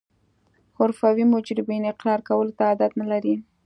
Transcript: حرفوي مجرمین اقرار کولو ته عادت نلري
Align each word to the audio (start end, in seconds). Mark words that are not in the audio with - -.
حرفوي 0.77 1.25
مجرمین 1.35 1.83
اقرار 1.93 2.19
کولو 2.27 2.51
ته 2.57 2.63
عادت 2.69 2.91
نلري 2.99 3.35